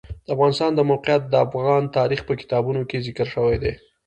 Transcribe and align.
د 0.25 0.27
افغانستان 0.35 0.71
د 0.75 0.81
موقعیت 0.91 1.23
د 1.27 1.33
افغان 1.45 1.83
تاریخ 1.97 2.19
په 2.27 2.33
کتابونو 2.41 2.81
کې 2.89 3.03
ذکر 3.07 3.27
شوی 3.33 3.57
دي. 3.63 3.73